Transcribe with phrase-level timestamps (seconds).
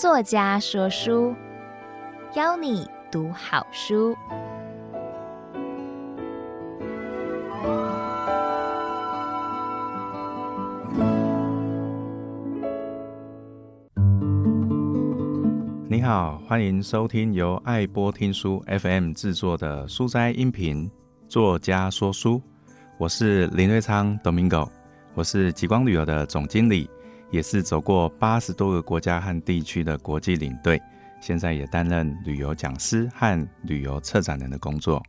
[0.00, 1.36] 作家说书，
[2.34, 4.16] 邀你读好书。
[15.86, 20.90] 你好，欢迎收听由爱播听书 FM 制作的书斋音频
[21.28, 22.40] 作家说书。
[22.96, 24.66] 我是林瑞昌 Domingo，
[25.12, 26.88] 我是极光旅游的总经理。
[27.30, 30.80] 也是走过八十多个国家和地区的国际领队，
[31.20, 35.02] 现在也担任旅游讲师和旅游策展人的工作。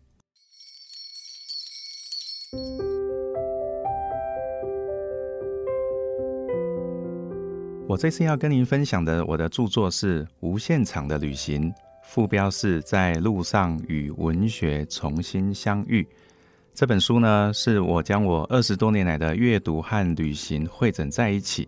[7.88, 11.70] 我这次要跟您分享的我的著作是《无限场的旅行》，
[12.04, 16.08] 副标是在路上与文学重新相遇。
[16.74, 21.68] 这本书呢，是我将我二十多年来的阅读和旅行汇整在一起。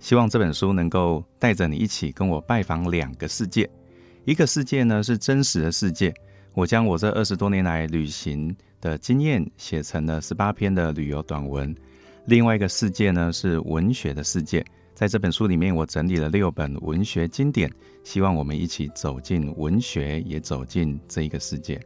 [0.00, 3.68] 希望这本书能够带着你一起跟我拜访两个世界，
[4.24, 6.14] 一个世界呢是真实的世界，
[6.54, 11.74] 我将我这二十多年来旅行的经验写成了十八篇的旅游短文；
[12.26, 14.64] 另外一个世界呢是文学的世界，
[14.94, 17.68] 在这本书里面我整理了六本文学经典，
[18.04, 21.80] 希望我们一起走进文学，也走进这一个世界。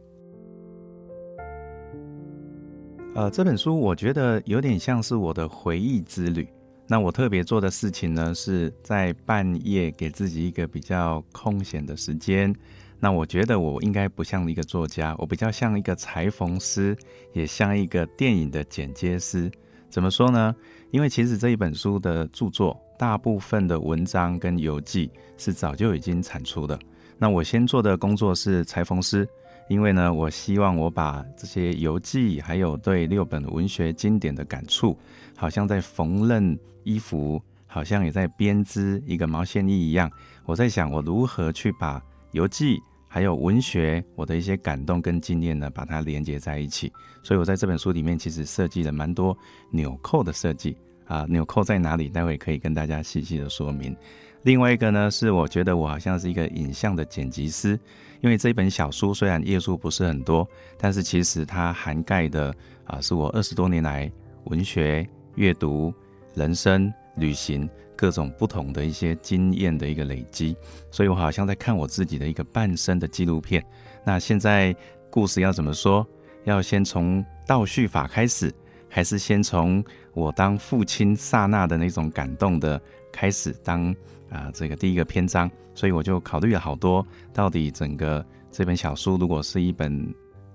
[3.15, 6.47] 呃，这本书我觉得有点像是我的回忆之旅。
[6.93, 12.55] 那我特别做的事情呢，是在半夜给自己一个比较空闲的时间。
[12.99, 16.95] 那我觉得我应该不像一个作家，我比较像一个裁缝师，
[17.31, 19.51] 也像一个电影的剪接师。
[19.89, 20.55] 怎么说呢？
[20.91, 26.77] 因为其实这一本书的著作，大部分的文章跟游记是早就已经产出的。
[27.17, 29.27] 那我先做的工作是裁缝师。
[29.69, 34.97] 因为呢，我希望我把这些游记，还有对六本文学经典的感触，
[35.35, 40.11] 好像在缝纫衣服，好像也在编织一个毛线衣一样。
[40.45, 46.91] 我在想，我如何去把游记还有文学我的一些感动跟经验呢，把它连接在一起。
[47.23, 49.35] 所以我在这本书里面其实设计了蛮多
[49.71, 50.75] 纽扣的设计
[51.05, 52.09] 啊，纽扣在哪里？
[52.09, 53.95] 待会可以跟大家细细的说明。
[54.43, 57.79] 另外一个呢，是我觉得我好像是一个影像的剪辑师，
[58.21, 62.53] 因为这本小书虽然页数不是很多，但是其实它涵盖的
[62.83, 64.11] 啊，是我二十多年来
[64.45, 65.93] 文学、阅读、
[66.33, 70.57] 人生、旅行各种不同的一些经验的一个累积，
[70.91, 73.63] 所以我好像在看我自己的一个半生的纪录片。
[74.03, 74.75] 那现在
[75.09, 76.05] 故事要怎么说？
[76.43, 78.53] 要先从倒叙法开始，
[78.89, 79.81] 还是先从
[80.13, 83.95] 我当父亲刹那的那种感动的开始当？
[84.33, 90.11] 啊，这个第一个篇章，所以我就考虑了好多，到底整个这本小书如果是一本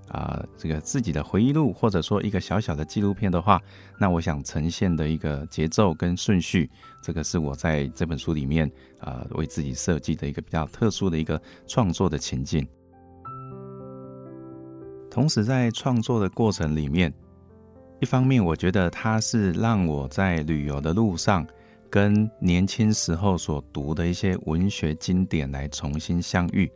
[0.09, 3.63] 啊，这个自己的回忆录，或者说一个小小的纪录片的话，
[3.97, 6.69] 那我想呈现的一个节奏跟顺序，
[7.01, 8.69] 这个是我在这本书里面
[8.99, 12.67] 啊为自己设计的一个比较特殊的一个创作的情境。
[15.09, 17.15] 同时，在创作的过程里面，
[18.01, 21.47] 一方面我觉得它是让我在旅游的路上。
[21.91, 26.71] 跟年轻时候所读的一些文学经典来重新相遇。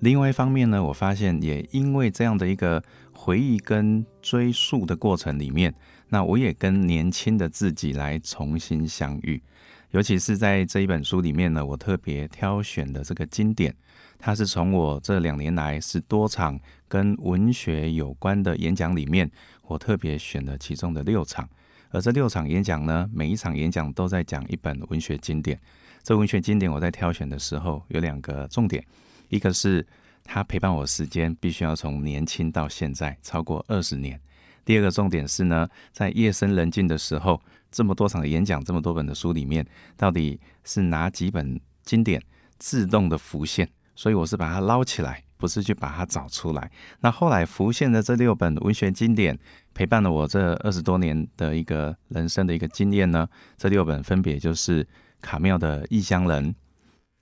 [0.00, 5.74] 另外一方面呢，我发现也因为这样的一个回忆跟追溯的过程里面，
[6.08, 9.42] 那我也跟年轻的自己来重新相遇。
[9.90, 13.74] 尤其是在这一本书里面呢，我特别挑选的这个经典，
[14.18, 19.28] 它是从我这两年来十多场跟文学有关的演讲里面，
[19.62, 21.48] 我特别选了其中的六场。
[21.90, 25.58] 而这六场演讲呢，每一场演讲都在讲一本文学经典。
[26.02, 28.84] 这文学经典我在挑选的时候有两个重点，
[29.28, 29.86] 一个是
[30.24, 34.16] 它陪伴我时间必须要从年轻到现在超过二十年；
[34.64, 37.40] 第二个重点是呢，在夜深人静的时候，
[37.70, 39.66] 这么多场的演讲，这么多本的书里面，
[39.96, 42.22] 到底是哪几本经典
[42.58, 43.68] 自动的浮现？
[43.94, 45.22] 所以我是把它捞起来。
[45.38, 46.68] 不是去把它找出来。
[46.98, 49.38] 那后来浮现的这六本文学经典，
[49.78, 53.28] 陪伴了我这二十多年的一个人生的一个经验呢。
[53.56, 54.84] 这六本分别就是
[55.20, 56.52] 卡缪的《异乡人》、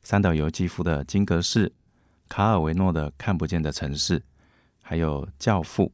[0.03, 1.67] 三岛由纪夫的《金阁寺》、
[2.31, 4.19] 卡尔维诺的《看不见的城市》，
[4.81, 5.85] 还有《教父》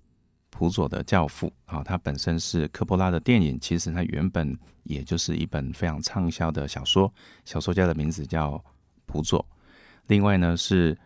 [0.50, 7.12] 普佐的《教父》啊，它本身是科波拉的电影，其实它原本也就是一本非常畅销的小说，
[7.44, 8.64] 小说家的名字叫
[9.06, 9.44] 普佐。
[10.06, 10.96] 另外呢是。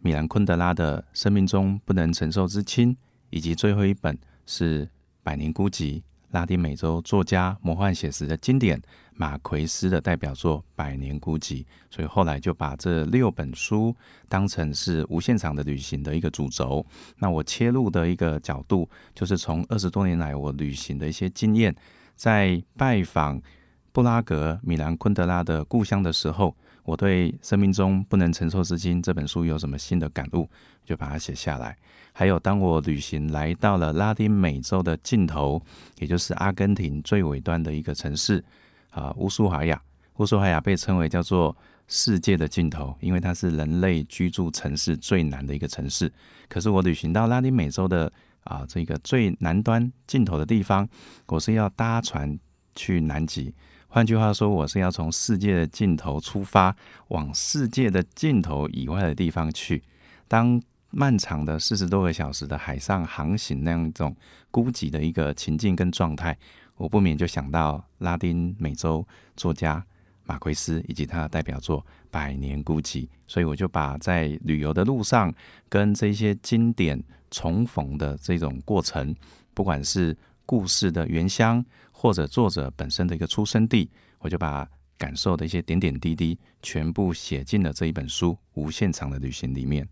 [0.00, 2.94] 米兰昆德拉的《生命中不能承受之轻》，
[3.30, 4.86] 以及最后一本是
[5.26, 5.94] 《百年孤寂》，
[6.30, 8.80] 拉丁美洲作家魔幻写实的经典
[9.12, 11.64] 马奎斯的代表作《百年孤寂》。
[11.90, 13.92] 所以后来就把这六本书
[14.28, 16.86] 当成是无限场的旅行的一个主轴。
[17.18, 21.74] 那我切入的一个角度，就是从二十多年来我旅行的一些经验，
[22.14, 23.42] 在拜访
[23.90, 26.54] 布拉格米兰昆德拉的故乡的时候。
[26.86, 30.48] 我对《生命中不能承受之轻》这本书有什么新的感悟，
[30.84, 31.76] 就把它写下来。
[32.12, 35.60] 还有，当我旅行来到了拉丁美洲的尽头，
[35.98, 38.42] 也就是阿根廷最尾端的一个城市
[38.90, 39.82] 啊，乌苏怀亚。
[40.18, 41.54] 乌苏怀亚被称为叫做
[41.88, 46.10] 世界的尽头，因为它是人类居住城市最南的一个城市。
[46.48, 48.10] 可是我旅行到拉丁美洲的
[48.44, 50.88] 啊这个最南端尽头的地方，
[51.26, 52.38] 我是要搭船
[52.76, 53.52] 去南极。
[53.88, 56.74] 换句话说，我是要从世界的尽头出发，
[57.08, 59.82] 往世界的尽头以外的地方去。
[60.28, 60.60] 当
[60.90, 64.14] 漫长的四十多个小时的海上航行那样一种
[64.50, 66.36] 孤寂的一个情境跟状态，
[66.76, 69.06] 我不免就想到拉丁美洲
[69.36, 69.82] 作家
[70.24, 71.80] 马奎斯以及他的代表作
[72.10, 75.32] 《百年孤寂》，所以我就把在旅游的路上
[75.68, 79.14] 跟这些经典重逢的这种过程，
[79.54, 81.62] 不管是故事的原乡
[81.92, 83.90] 或者作者本身的一个出生地，
[84.20, 84.66] 我就把
[84.96, 89.86] 感受的一些点点滴滴全部写进了这一本书《无限长的旅行》里面。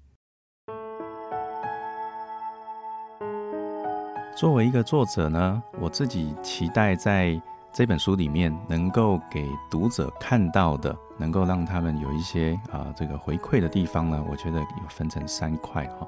[4.36, 7.40] 作为一个作者呢，我自己期待在
[7.72, 16.06] 这本书里面能够给读者看到的，能够让他们有一些啊这个回馈的地方呢，我觉得有分成三块哈。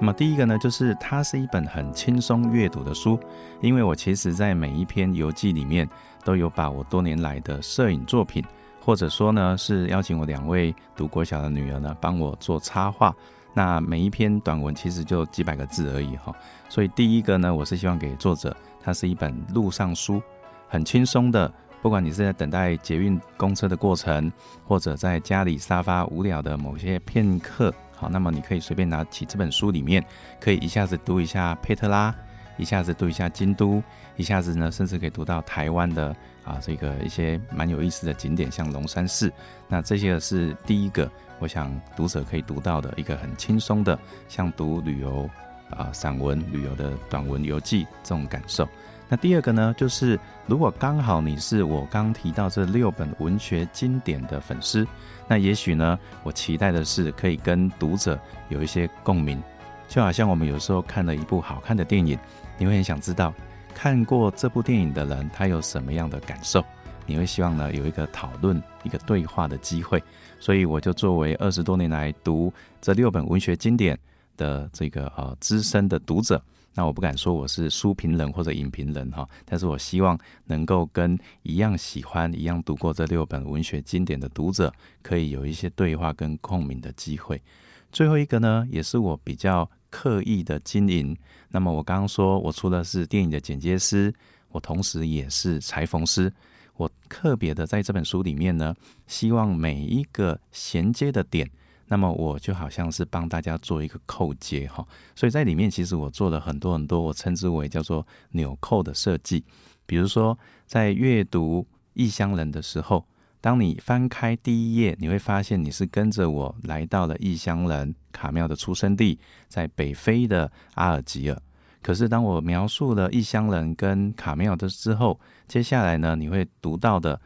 [0.00, 3.18] 那么第一个呢，就是它是一本很轻松阅读的书，
[3.60, 5.88] 因为我其实在每一篇游记里面
[6.24, 8.44] 都有把我多年来的摄影作品，
[8.80, 13.14] 或者说呢是邀请我两位读国小的女儿呢帮我做插画。
[13.54, 16.32] 那每一篇短文其实就几百个字而已哈，
[16.68, 20.22] 所以第一个呢，我是希望给作者，它是一本路上书，
[20.68, 24.30] 很轻松的，不管你是在等待捷运公车的过程，
[24.66, 30.04] 或者在家里沙发无聊的某些片刻，好，那么你可以随便拿起这本书里面，
[30.40, 32.14] 可以一下子读一下佩特拉，
[32.56, 33.82] 一下子读一下京都，
[34.16, 36.14] 一下子呢，甚至可以读到台湾的
[36.44, 39.32] 啊这个一些蛮有意思的景点，像龙山寺，
[39.68, 41.10] 那这些是第一个。
[41.40, 43.96] 我想读者可以读到的一个很轻松的，
[44.26, 45.30] 像读旅游
[45.70, 48.68] 啊散文、旅游的短文游记这种感受。
[49.08, 54.86] 那第二个呢，就是如果刚好你是我刚提到这六本文学经典的粉丝，
[55.26, 58.18] 那也许呢，我期待的是可以跟读者
[58.50, 59.42] 有一些共鸣，
[59.88, 62.18] 就好像我们有时候看了一部好看的电影，
[62.58, 63.32] 你会很想知道
[63.74, 66.62] 看过这部电影的人他有什么样的感受。
[67.06, 70.02] 你会希望呢有一个讨论、一个对话的机会，
[70.38, 72.52] 所以我就作为二十多年来读
[72.82, 73.98] 这六本文学经典
[74.36, 76.38] 的这个呃资深的读者，
[76.78, 84.72] 那我不敢说我是书评人或者影评人哈，但是我希望能够跟一样喜欢、一样读过这六本文学经典的读者，
[85.02, 87.42] 可以有一些对话跟共鸣的机会。
[87.90, 91.16] 最后一个呢，也是我比较刻意的经营。
[91.48, 94.14] 那么我刚刚说我除了是电影的剪接师，
[94.50, 96.32] 我同时也是裁缝师。
[96.76, 98.72] 我特别的在这本书里面呢，
[99.08, 101.50] 希望每一个衔接的点，
[101.88, 104.86] 那么我就好像是帮大家做一个扣接哈，
[105.16, 109.42] 所以在里面其实我做了很多很多，我称之为叫做纽扣的设计。
[109.86, 111.62] 比如说在阅读
[111.94, 113.06] 《异乡人》的时候，
[113.40, 119.18] 当你翻开第一页，你会发现你是跟着我来到了异乡人卡缪的出生地，
[119.48, 121.42] 在北非的阿尔及尔。
[121.80, 127.18] 可是，当我描述了异乡人跟卡缪的之后，接下来呢，你会读到的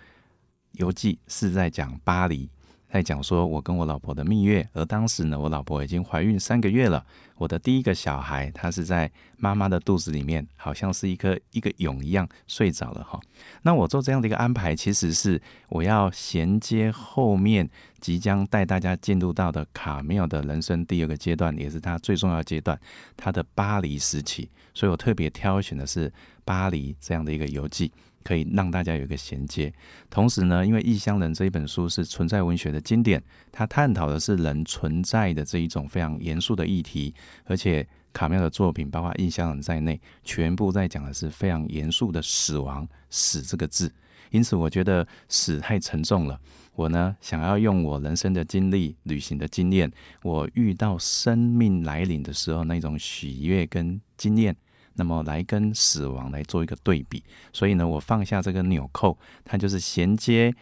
[0.73, 2.49] 游记是在讲巴黎。
[2.93, 7.03] 在讲说我跟我老婆的蜜月，而当时呢，我老婆已经怀孕三个月了。
[7.37, 13.19] 我的第一个小孩，他是在妈妈的肚子里面，好像是一颗一个蛹一样睡着了哈。
[13.63, 17.67] 那我做这样的一个安排，其实是我要衔接后面
[17.99, 22.79] 即将带大家进入到的卡缪的人生第二个阶段，也是他最重要阶段，
[23.17, 24.51] 他的巴黎时期。
[24.75, 26.13] 所以我特别挑选的是
[26.45, 27.91] 巴黎这样的一个游记。
[28.23, 29.73] 可以让大家有一个衔接，
[30.09, 37.15] 同时呢，因为《异乡人》这一本书是存在文学的经典，它探讨的是人存在的这一种非常严肃的议题，
[37.45, 43.93] 而且卡缪的作品，包括《异乡人》在内，全部在讲的是非常严肃的死亡，死这个字。
[44.31, 46.41] 因此，我觉得死太沉重了。
[46.75, 54.57] 我呢，想要用我人生的经历、旅行的经验，我遇到生命来临的时候那种喜悦跟经验。
[54.95, 57.23] 那么来跟死亡来做一个对比，
[57.53, 60.55] 所以呢，我放下这个纽扣，它就是衔接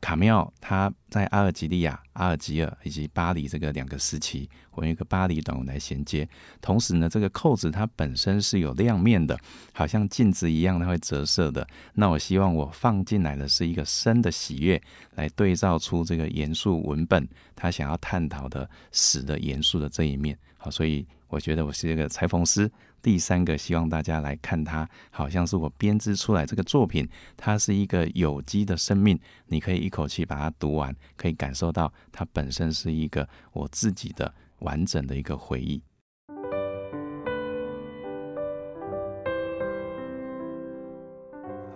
[0.00, 6.26] 卡缪，他在阿尔及利亚、阿尔及尔以及巴黎这个两个时期，我用一个巴黎短文来衔接。
[6.62, 9.38] 同时呢，这个扣子它本身是有亮面的，
[9.74, 11.66] 好像镜子一样，它会折射的。
[11.94, 14.80] 那我希望我放进来的是一个生的喜悦，
[15.16, 20.38] 来对照出这个严肃文本，他想要探讨的死的严肃的这一面。
[20.56, 21.06] 好，所以。
[21.30, 22.68] 我觉得我是一个裁缝师，
[23.02, 35.82] 第三个，希望大家来看它，好像是我编织出来这个作品，它是一个有机的生命，你可以一口气把它读完，可以感受到它本身是一个我自己的完整的一个回忆。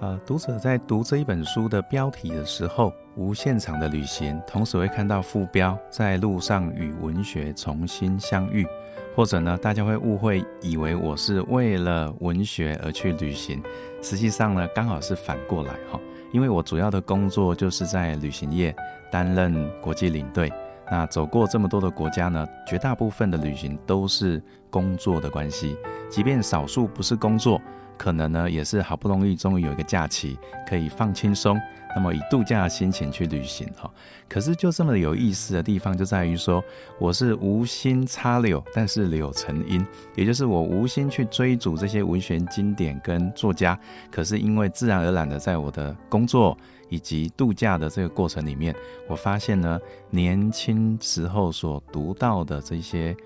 [0.00, 8.66] 呃，读者在读这一本书的标题的时候，无限场的旅行，同时会看到副标，在路上与文学重新相遇。
[9.14, 13.62] 或者呢，大家会误会，以为我是为了文学而去旅行，
[14.02, 16.00] 实际上呢，刚好是反过来哈。
[16.32, 18.74] 因为我主要的工作就是在旅行业
[19.12, 20.52] 担任国际领队，
[20.90, 25.76] 那走过这么多的国家呢，绝大部分的旅行都是工作的关系，
[26.10, 27.60] 即便少数不是工作。
[27.96, 31.60] 可能呢，也是好不容易终于有一个假期可以放轻松，
[31.94, 33.90] 那么以度假的心情去旅行哈。
[34.28, 36.62] 可是就这么有意思的地方就在于说，
[36.98, 39.86] 我是无心插柳，但是柳成荫，
[40.16, 43.78] 也就是我无心去追逐这些文学经典跟作家，
[44.10, 46.56] 可是因为自然而然的在我的工作
[46.88, 48.74] 以及度假的这个过程里面，
[49.08, 49.78] 我发现呢，
[50.10, 53.16] 年轻时候所读到的这些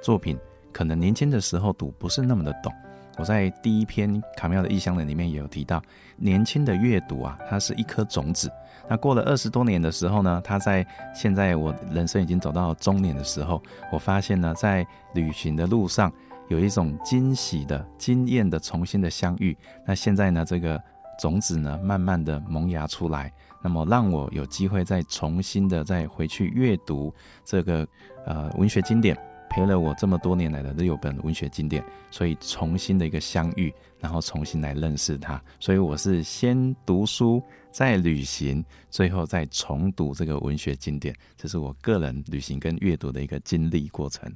[0.00, 0.38] 作品，
[0.72, 2.72] 可能年轻的时候读不是那么的懂。
[3.18, 5.82] 我在第一篇《卡妙的异乡人》里面也有提到，
[6.16, 8.50] 年轻的阅读啊，它是一颗种子。
[8.88, 16.12] 那过了二十多年的时候呢，它在现在我人生已经走到中年的时候，我发现呢，在旅行的路上
[16.48, 19.56] 有一种惊喜的、惊艳的、重新的相遇。
[19.86, 20.82] 那现在呢，这个
[21.18, 27.14] 种子呢，慢慢的萌芽出来，那么让我有机会再重新的再回去阅读
[27.44, 27.86] 这个
[28.26, 29.16] 呃文学经典。
[29.52, 35.38] 陪了我这么多年来的六本文学经典，所以重新的一个相遇，然后重新来认识它。
[35.60, 41.14] 所以我是先读书，再旅行，最后再重读这个文学经典。
[41.36, 44.34] 这是我个人旅行跟阅读的一个经历过程。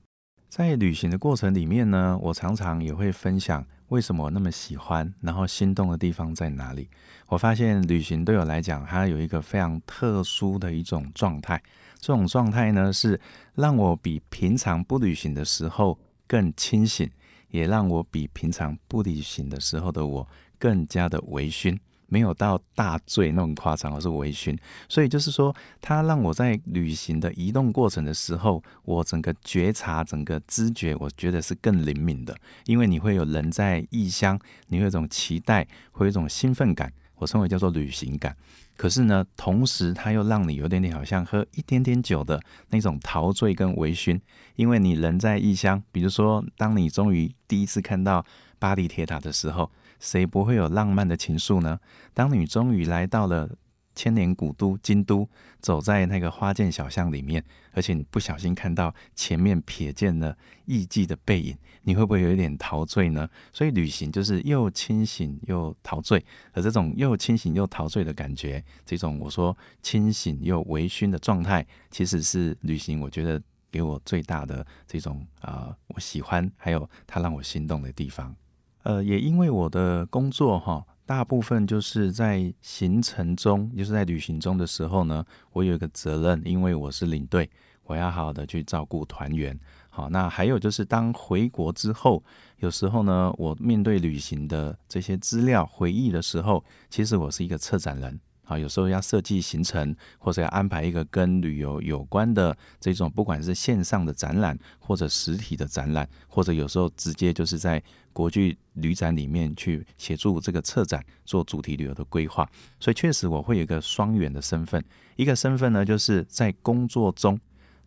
[0.50, 6.86] 在旅行的过程里面呢，我常常也会分享为什么那么喜欢，然后心动的地方在哪里。
[7.26, 11.58] 我发现旅行对我来讲，它有一个非常特殊的一种状态。
[11.98, 13.20] 这种状态呢，是
[13.54, 17.10] 让我比平常不旅行的时候更清醒，
[17.50, 24.56] 也让我比平常不旅行的时候的我更加的微醺，没有到大醉那么夸张，而是微醺。
[24.88, 32.36] 所以就是说，它让我在旅行的移动过程的时候，我整个觉察、整个知觉，我觉得是更灵敏的，
[32.66, 34.38] 因为你会有人在异乡，
[34.68, 38.36] 你会有一种期待，会有一种兴奋感，我称为叫做旅行感。
[38.76, 42.40] 可是呢，同时它又让你有点点好像喝一点点酒的
[42.70, 44.20] 那种陶醉跟微醺，
[44.54, 48.24] 因为你人在异乡，比如说，当你终于第一次看到
[48.58, 51.80] 巴黎铁塔的时候，谁不会有浪漫的情愫呢？
[52.14, 53.50] 当你终于来到了。
[53.96, 60.36] 千年古都京都，走在那个花见小巷里面，而且你不小心看到前面瞥见了
[60.66, 63.28] 艺妓的背影，你会不会有一点陶醉呢？
[63.52, 78.36] 所以旅行就是又清醒又陶醉，而这种又清醒又陶醉的感觉，这种我说清醒又微醺的状态，其实是旅行我觉得给我最大的这种啊、呃，我喜欢还有它让我心动的地方。
[78.82, 80.84] 呃，也因为我的工作哈。
[81.06, 87.48] 大部分就是在行程中，就是在旅行中的时候呢，我有一个责任，因为我是领队，
[87.84, 89.56] 我要好好的去照顾团员。
[89.88, 92.22] 好，那还有就是当回国之后，
[92.58, 98.20] 有时候呢，我面对旅行的这些资料回忆的时候，其实我是一个策展人。
[98.48, 112.48] 好，有时候要设计行程，或者要安排一个跟旅游有关的这种，不管是线上的展览，或者实体的展览，或者有时候直接就是在国际旅展里面去协助这个策展做主题旅游的规划。
[112.78, 114.80] 所以确实我会有一个双元的身份，
[115.16, 117.36] 一个身份呢就是在工作中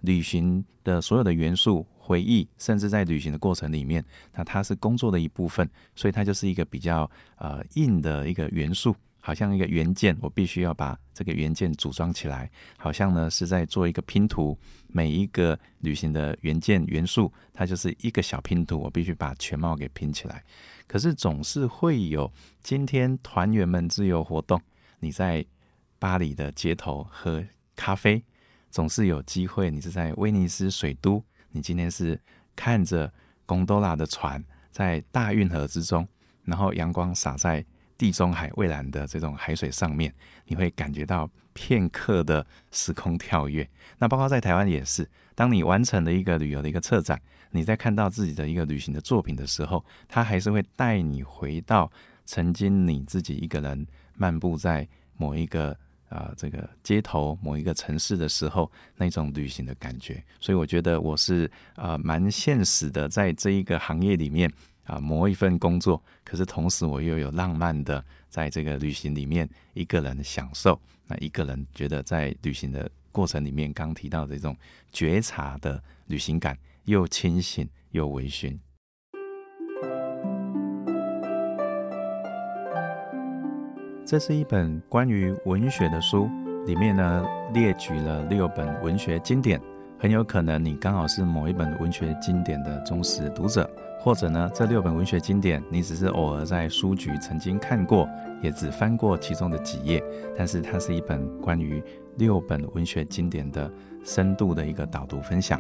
[0.01, 4.04] 旅行的所有的元素、回忆，甚至在旅行的过程里面，
[4.36, 8.94] 那它是工作的一部分，所以它就是一个比较呃硬的一个元素。
[9.20, 14.58] 好像一个元件，我必须要把这个元件组装起来，好像呢是在做一个拼图。
[14.88, 20.44] 每一个旅行的元件元素，它就是一个小拼图，我必须把全貌给拼起来。
[20.88, 22.32] 可是总是会有
[22.64, 24.60] 今天团员们自由活动，
[25.00, 25.46] 你在
[26.00, 27.46] 巴黎的街头喝
[27.76, 28.24] 咖啡，
[28.72, 29.70] 总是有机会。
[29.70, 32.20] 你是在威尼斯水都，你今天是
[32.56, 33.14] 看着
[33.46, 36.08] 贡多拉的船在大运河之中，
[36.46, 37.64] 然后阳光洒在。
[38.00, 40.12] 地中海蔚蓝的这种海水上面，
[40.46, 43.70] 你会感觉到片刻的时空跳跃。
[43.98, 51.91] 那包括在台湾也是，当你完成了一个旅游的一个策展，你在看到自己的一个旅行的作品的时候，它还是会带你回到
[52.25, 54.88] 曾经你自己一个人漫步在
[55.18, 55.77] 某一个
[56.08, 60.24] 啊、这个街头、某一个城市的时候那种旅行的感觉。
[60.39, 64.50] 所以我觉得我是啊蛮、现实的，在这一个行业里面。
[64.89, 74.55] 啊谋一份工作，可是同时我又有浪漫的在这个旅行里面一个人享受，那一个人觉得在旅行的过程里面，刚提到的这种
[74.91, 78.58] 觉察的旅行感，又清醒又微醺。
[84.05, 86.27] 这是一本关于文学的书，
[86.65, 89.62] 里面呢列举了六本文学经典。
[90.00, 93.69] 很有可能你刚好是某一本文学经典的忠实读者，
[94.00, 98.08] 或者呢这六本文学经典你只是偶尔在书局曾经看过，
[98.41, 100.03] 也只翻过其中的几页。
[100.38, 101.84] 但是它是一本关于
[102.15, 103.72] 六本文学经典的
[104.03, 105.60] 深度的一个导读分享。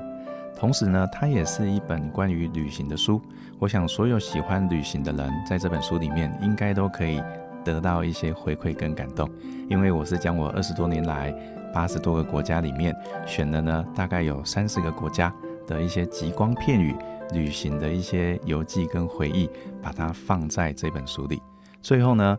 [0.55, 3.21] 同时呢，它也是一本关于旅行的书。
[3.59, 7.21] 我想所有喜欢旅行的人，在这本书里面应该都可以。
[7.61, 9.29] 得到一些回馈跟感动，
[9.69, 11.31] 因为我是将我二十多年来
[11.73, 12.95] 八十多个国家里面
[13.27, 15.31] 选了呢，大概有三十个国家
[15.67, 16.95] 的一些极光片语、
[17.33, 19.49] 旅行的一些游记跟回忆，
[19.81, 21.41] 把它放在这本书里。
[21.81, 22.37] 最后呢，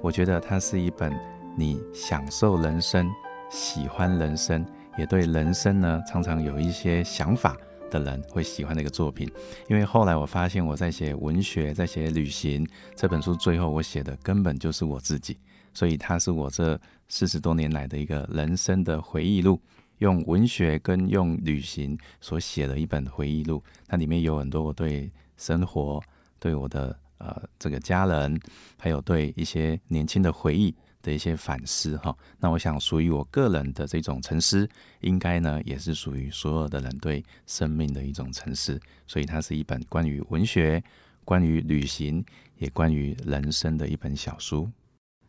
[0.00, 1.12] 我觉得它是一本
[1.56, 3.10] 你享受人生、
[3.50, 4.66] 喜欢人生，
[4.98, 7.56] 也对人生呢常常有一些想法。
[7.88, 9.30] 的人会喜欢的一个作品，
[9.68, 12.66] 因为后来我发现我在写文学，在写旅行
[12.96, 15.38] 这本书，最后我写的根本就是我自己，
[15.72, 16.76] 所以它是我这
[17.08, 19.60] 四十多年来的一个人生的回忆录，
[19.98, 26.02] 用文学跟用旅行所写的一本回忆录，那里面有很多我对生活、
[26.38, 28.40] 对我的呃这个家人，
[28.78, 30.74] 还有对一些年轻的回忆。
[31.02, 34.68] 的一些反思哈，那我想属于我个人的这种沉思，
[35.02, 40.82] 应该呢也是属于所有的人对生命的一种沉思，所以它是一本关于文学、
[41.24, 42.24] 关于旅行，
[42.58, 44.68] 也关于人生的一本小书。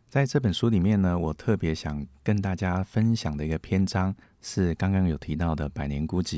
[0.08, 6.34] 在这本书里面呢，我特别想跟大家分享的一个篇章是刚刚有提到的《百年孤寂》。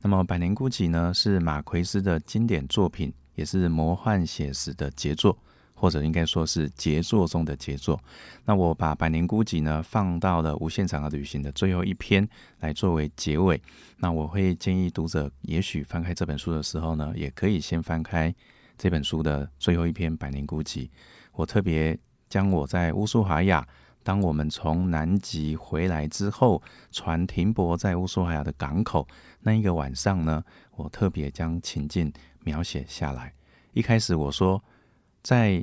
[0.00, 5.36] 那么《百年孤寂》呢是马奎斯的经典作品，也是魔幻写实的杰作。
[5.72, 7.98] 或者应该说是杰作中的杰作。
[8.44, 12.28] 那我把《百年孤寂》呢放到了无限长的旅行的最后一篇
[12.58, 13.58] 来作为结尾。
[13.96, 18.34] 那我会建议读者，也许翻开这本书的时候呢，也可以先翻开
[18.76, 20.80] 这本书的最后一篇《百年孤寂》。
[21.32, 23.66] 我特别将我在乌苏怀亚，
[24.02, 29.06] 当我们从南极回来之后，船停泊在乌苏海亚的港口
[29.40, 30.42] 那一个晚上呢，
[30.76, 32.12] 我特别将情境
[32.44, 33.32] 描写下来。
[33.72, 34.62] 一开始我说。
[35.22, 35.62] 在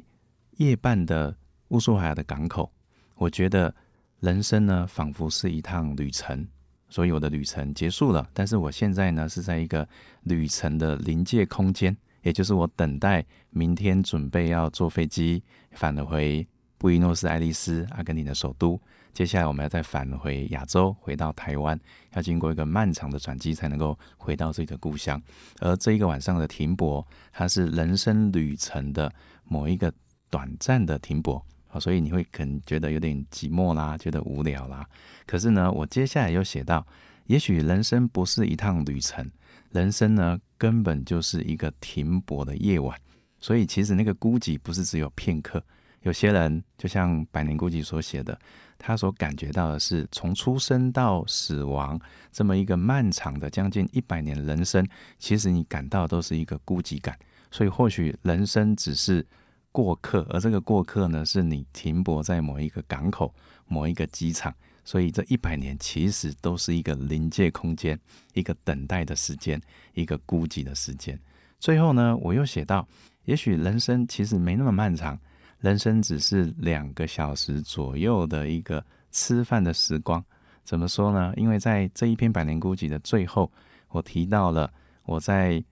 [0.58, 1.36] 夜半的
[1.70, 2.72] 乌苏海亚的港口，
[3.16, 3.74] 我觉得
[4.20, 6.48] 人生呢，仿佛是一趟旅程，
[6.90, 8.30] 所以我的旅程结束了。
[8.36, 9.90] 但是我现在呢，是在一个
[10.22, 18.80] 旅程的临界空间，也就是我等待明天准备要坐飞机返回布宜诺斯艾利斯，阿根廷的首都。
[19.14, 21.80] 接下来我们要再返回亚洲，回到台湾，
[22.14, 25.20] 要经过一个漫长的转机才能够回到自己的故乡。
[25.60, 29.12] 而这一个晚上的停泊，它是人生旅程的
[29.44, 29.92] 某一个
[30.30, 31.44] 短暂的停泊，
[31.80, 34.88] 所以你会可能觉得有点寂寞啦，觉得无聊啦。
[35.26, 36.86] 可是呢，我接下来又写到，
[37.26, 39.28] 也许人生不是一趟旅程，
[39.72, 42.96] 人生呢根本就是一个停泊的夜晚。
[43.40, 45.64] 所以其实那个孤寂不是只有片刻，
[46.08, 48.40] 有些人就像《百年孤寂》所写的。
[48.80, 52.00] 他所感觉到的是，从出生到死亡
[52.32, 54.88] 这么一个漫长的将近一百年人生，
[55.20, 57.18] 其实你感到都是一个孤寂感。
[57.52, 59.26] 所以或许人生只是
[59.74, 63.34] 过客，而这个过客呢，是你停泊在某一个港口、
[63.66, 64.54] 某一个机场。
[64.86, 68.00] 所以这一百年其实都是一个临界空间，
[68.34, 69.62] 一个等待的时间，
[69.94, 71.20] 一个孤寂的时间。
[71.60, 72.88] 最后呢，我又写到，
[73.26, 75.20] 也许人生其实没那么漫长。
[75.60, 80.24] 人生只是两个小时左右的一个吃饭的时光，
[80.64, 81.34] 怎么说呢？
[81.36, 83.52] 因为在这一篇《百年孤寂》的最后，
[83.90, 84.72] 我提到了
[85.04, 85.64] 我在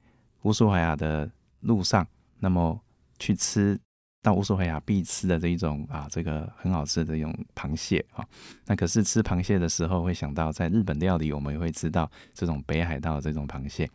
[0.41, 2.05] 乌苏怀亚的路上，
[2.39, 2.79] 那么
[3.19, 3.79] 去吃
[4.23, 8.25] 到乌苏怀亚必吃的这一种啊，这个很好吃的这种螃蟹啊。
[8.65, 13.87] 那可是吃螃蟹的时候，会想到在日本料理，我们也会吃到这种北海道这种螃蟹。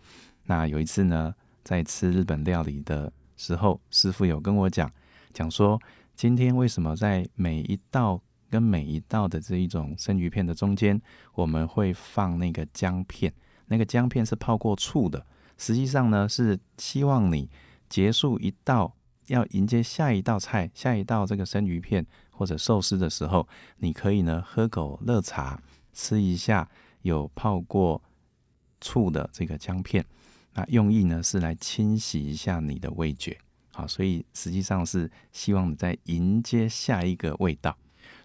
[0.44, 4.88] 那有一次呢，在吃日本料理的时候，师傅有跟我讲。
[5.32, 5.80] 讲说
[6.14, 11.00] 今天为什么在每一道跟每一道的这一种生鱼片的中间，
[11.34, 13.32] 我们会放那个姜片？
[13.66, 15.24] 那个姜片是泡过醋的，
[15.56, 17.48] 实际上呢是希望你
[17.88, 18.92] 结束一道
[19.28, 25.62] 要迎接下一道菜，下一道这个生鱼片或者寿司的时候，你可以呢喝口热茶，
[25.92, 26.68] 吃一下
[27.02, 28.02] 有泡过
[28.80, 30.04] 醋的这个姜片，
[30.54, 33.38] 那用意呢是来清洗一下你的味觉。
[33.80, 37.76] 啊，所以实际上是希望你在迎接下一个味道。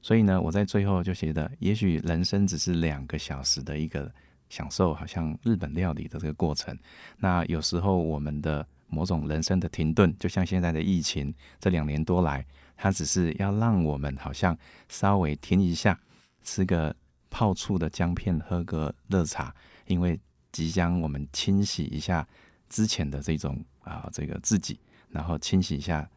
[0.01, 4.11] 所以呢，我在最后就写的，也许人生只是两个小时的一个
[4.49, 6.77] 享受，好像日本料理的这个过程。
[7.17, 14.55] 那有时候我们的某种人生的停顿，就像现在的疫情这两年多来，它只是要让我们好像
[14.89, 15.99] 稍微停一下，
[16.43, 16.95] 吃个
[17.29, 19.53] 泡醋的姜片，喝个热茶，
[19.87, 20.19] 因为
[20.51, 22.27] 即将我们清洗一下
[22.69, 24.79] 之前的这种啊这个自己，
[25.15, 26.07] 然后清洗一下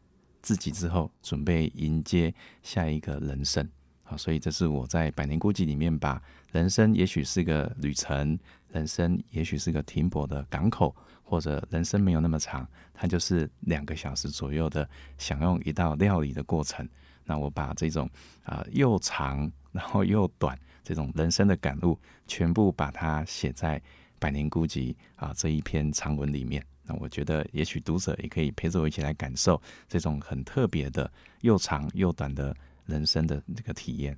[0.42, 2.34] 自己之后，准备迎接
[2.64, 3.66] 下一个人生。
[4.02, 8.36] 好，所以这是我在《百年孤寂》里面把人生也许是个旅程，
[8.72, 16.88] 人生也许是个停泊的港口，或者人生没有那么长，它就是两个小时左右的享用一道料理的过程。
[17.24, 18.10] 那我把这种
[18.42, 23.78] 啊、又长然后又短这种人生的感悟，全部把它写在
[24.18, 26.64] 《百年孤寂》啊这一篇长文里面。
[26.88, 31.10] 那我觉得，也许读者也可以陪着我一起来感受这种很特别的
[31.42, 32.56] 又长又短的。
[32.88, 34.16] 人生的这个体验。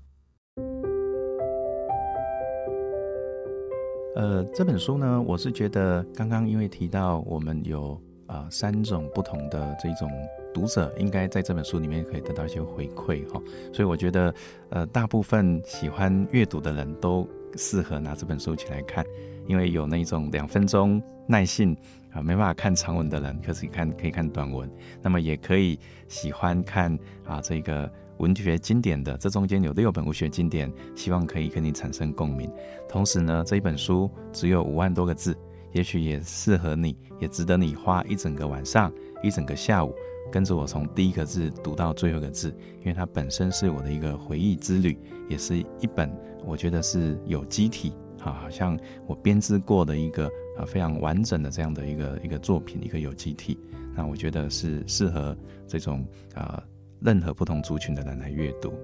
[4.14, 10.08] 呃，这本书呢，我是觉得刚刚因为提到我们有啊、三种不同的这种
[10.54, 14.32] 读者，应该在这本书里面可以得到一些回馈哈，所以我觉得
[14.68, 19.04] 呃大部分喜欢阅读的人都适合拿这本书起来看，
[19.48, 21.76] 因为有那种两分钟耐性
[22.12, 24.70] 啊、没办法看长文的人，可是看可以看短文，
[25.02, 27.90] 那么也可以喜欢看啊这个。
[28.20, 32.52] 文学经典的，这中间有六本文学经典，希望可以跟你产生共鸣。
[32.86, 35.34] 同时呢，这一本书只有五万多个字，
[35.72, 38.92] 也许也适合你，也值得你花一整个晚上、
[39.22, 39.94] 一整个下午，
[40.30, 53.58] 跟着我从第一个字读到最后一个字，因为它本身是我的一个回忆之旅，也是一本我觉得是有机体，啊，好像我编织过的一个啊非常完整的这样的一个一个作品，一个有机体。
[53.94, 56.62] 那我觉得是适合这种啊。
[57.02, 58.74] 任何不同族群的人来阅读，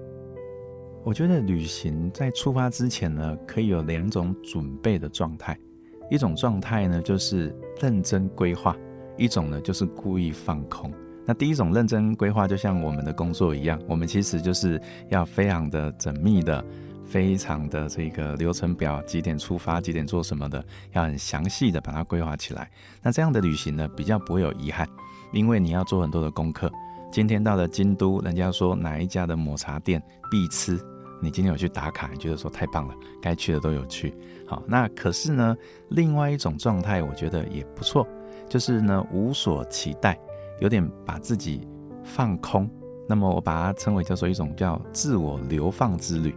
[1.03, 5.55] 我觉得旅行在出发之前呢，可以有两种准备的状态。
[6.09, 8.75] 一种状态呢，就是认真规划；
[9.17, 10.91] 一种呢，就是故意放空。
[11.27, 16.65] 那第一种认真规划，就像我们的工作一样，我们其实就是要非常的缜密的、
[17.07, 22.69] 非常的这个流程表，几点出发，几点做什么的，要很详细的把它规划起来。
[23.01, 24.87] 那这样的旅行呢，比较不会有遗憾，
[25.31, 26.71] 因为你要做很多的功课。
[27.09, 30.77] 今天到了京都，人家说哪一家的抹茶店必吃，
[31.21, 34.13] 你今天有去打卡，你觉得说太棒了，该去的都有去。
[34.45, 35.55] 好，那可是呢，
[35.89, 38.05] 另外一种状态，我觉得也不错，
[38.49, 40.19] 就是呢无所期待，
[40.59, 41.65] 有点把自己
[42.03, 42.69] 放空。
[43.09, 46.35] 那么我把它称为叫做一种叫自我流放之旅，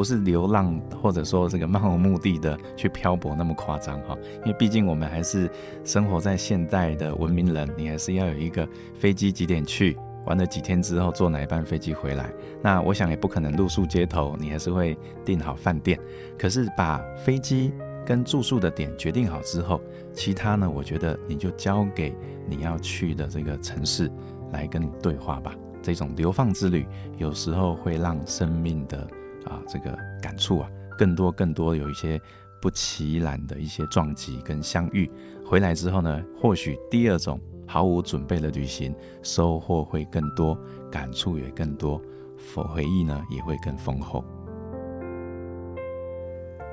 [0.00, 5.46] 不是流浪或者说这个漫无目的的去漂泊那么夸张哈，因为毕竟我们还是
[5.84, 9.94] 生活在现代的文明人，你还是要有一个飞机几点去。
[10.24, 12.32] 玩了几天之后，坐哪一班飞机回来？
[12.62, 16.00] 那我想也不可能露宿街头，你还是会订好饭店。
[16.38, 17.70] 可是把飞机
[18.06, 19.82] 跟住宿的点决定好之后，
[20.14, 22.16] 其他呢，我觉得你就交给
[22.48, 24.10] 你要去的这个城市
[24.50, 25.54] 来跟你对话吧。
[25.82, 26.86] 这种流放之旅，
[27.18, 29.06] 有时候会让生命的
[29.44, 32.20] 啊这个感触啊更多更多，有一些
[32.60, 35.10] 不期然的一些撞击跟相遇。
[35.44, 37.40] 回来之后呢，或许第二种。
[37.72, 40.58] 毫无准备的旅行，收获会更多，
[40.90, 42.02] 感触也更多，
[42.36, 44.24] 否回忆呢也会更丰厚。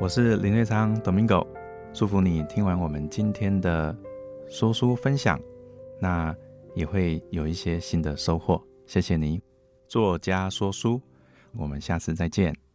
[0.02, 1.46] 我是林瑞昌 Domingo，
[1.94, 3.96] 祝福你听完我们今天的
[4.50, 5.40] 说书分享，
[6.02, 6.36] 那
[6.74, 8.60] 也会有一些新的收获。
[8.88, 9.40] 谢谢你，
[9.88, 11.00] 作家说书，
[11.58, 12.67] 我们下次再见。